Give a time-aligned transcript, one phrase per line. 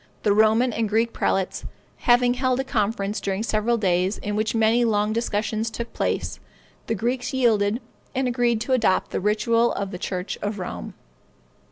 [0.23, 1.63] The Roman and Greek prelates
[1.97, 6.39] having held a conference during several days, in which many long discussions took place,
[6.87, 7.79] the Greeks yielded,
[8.15, 10.95] and agreed to adopt the ritual of the church of Rome.